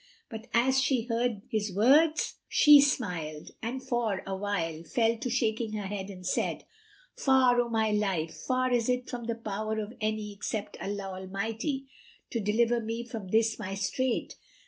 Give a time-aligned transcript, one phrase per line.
[0.31, 5.85] But as she heard his words she smiled and for awhile fell to shaking her
[5.85, 6.63] head and said,
[7.15, 11.85] "Far, O my life, far is it from the power of any except Allah Almighty
[12.31, 14.37] to deliver me from this my strait!